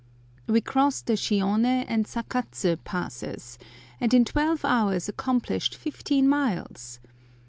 We 0.47 0.61
crossed 0.61 1.05
the 1.05 1.13
Shione 1.13 1.85
and 1.87 2.07
Sakatsu 2.07 2.77
passes, 2.83 3.59
and 3.99 4.15
in 4.15 4.25
twelve 4.25 4.65
hours 4.65 5.07
accomplished 5.07 5.75
fifteen 5.75 6.27
miles! 6.27 6.99